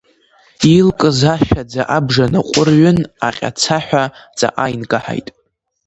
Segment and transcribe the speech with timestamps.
[0.77, 4.03] Илкыз ашәаӡа абжа наҟәырҩын, аҟьацаҳәа
[4.37, 5.27] ҵаҟа инкаҳаит.